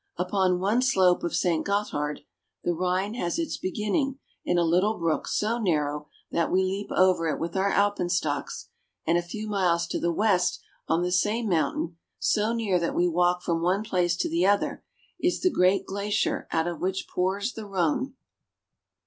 Upon 0.17 0.59
one 0.59 0.81
slope 0.81 1.21
of 1.23 1.35
Saint 1.35 1.63
Gothard 1.63 2.21
the 2.63 2.73
Rhine 2.73 3.13
has 3.13 3.37
its 3.37 3.57
begin 3.57 3.91
ning 3.91 4.19
in 4.43 4.57
a 4.57 4.63
little 4.63 4.97
brook 4.97 5.27
so 5.27 5.59
narrow 5.59 6.07
that 6.31 6.51
we 6.51 6.63
leap 6.63 6.89
over 6.89 7.27
it 7.27 7.39
with 7.39 7.55
our 7.55 7.69
alpenstocks, 7.69 8.69
and 9.05 9.19
a 9.19 9.21
few 9.21 9.47
miles 9.47 9.85
to 9.89 9.99
the 9.99 10.11
west 10.11 10.59
on 10.87 11.03
the 11.03 11.11
same 11.11 11.47
mountain, 11.47 11.97
so 12.17 12.51
near 12.51 12.79
that 12.79 12.95
we 12.95 13.07
walk 13.07 13.43
from 13.43 13.61
one 13.61 13.83
place 13.83 14.17
to 14.17 14.27
the 14.27 14.43
other, 14.43 14.83
is 15.19 15.41
the 15.41 15.51
great 15.51 15.85
glacier 15.85 16.47
out 16.51 16.65
of 16.65 16.81
which 16.81 17.07
pours 17.07 17.53
the 17.53 17.67
Rhone. 17.67 18.15